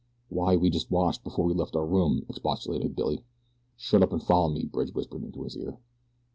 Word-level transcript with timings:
"Why, 0.29 0.55
we 0.55 0.71
just 0.71 0.89
washed 0.89 1.23
before 1.23 1.45
we 1.45 1.53
left 1.53 1.75
our 1.75 1.85
room," 1.85 2.25
expostulated 2.27 2.95
Billy. 2.95 3.23
"Shut 3.77 4.01
up 4.01 4.11
and 4.11 4.23
follow 4.23 4.49
me," 4.49 4.65
Bridge 4.65 4.95
whispered 4.95 5.21
into 5.21 5.43
his 5.43 5.55
ear. 5.55 5.77